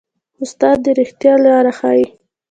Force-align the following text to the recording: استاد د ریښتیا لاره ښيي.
استاد 0.43 0.77
د 0.83 0.87
ریښتیا 0.99 1.33
لاره 1.45 1.71
ښيي. 1.79 2.05